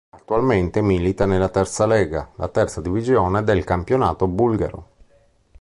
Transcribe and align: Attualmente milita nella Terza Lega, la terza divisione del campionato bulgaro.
Attualmente 0.09 0.81
milita 0.81 1.27
nella 1.27 1.49
Terza 1.49 1.85
Lega, 1.85 2.31
la 2.37 2.47
terza 2.47 2.81
divisione 2.81 3.43
del 3.43 3.63
campionato 3.63 4.25
bulgaro. 4.27 4.87